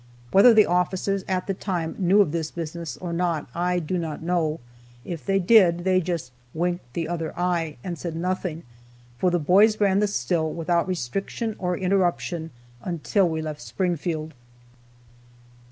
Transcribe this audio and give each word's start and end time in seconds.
Whether 0.31 0.51
the 0.51 0.65
officers 0.65 1.23
at 1.27 1.45
the 1.45 1.53
time 1.53 1.95
knew 1.99 2.21
of 2.21 2.31
this 2.31 2.49
business 2.49 2.97
or 2.97 3.13
not, 3.13 3.47
I 3.53 3.77
do 3.77 3.99
not 3.99 4.23
know. 4.23 4.59
If 5.05 5.23
they 5.23 5.37
did, 5.37 5.83
they 5.83 6.01
just 6.01 6.31
"winked 6.55 6.91
the 6.93 7.07
other 7.07 7.37
eye," 7.37 7.77
and 7.83 7.99
said 7.99 8.15
nothing, 8.15 8.63
for 9.19 9.29
the 9.29 9.37
boys 9.37 9.79
ran 9.79 9.99
the 9.99 10.07
still, 10.07 10.51
without 10.51 10.87
restriction 10.87 11.55
or 11.59 11.77
interruption, 11.77 12.49
until 12.83 13.29
we 13.29 13.43
left 13.43 13.61
Springfield. 13.61 14.33